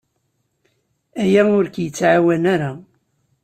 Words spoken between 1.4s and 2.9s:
ur k-yettɛawan ara.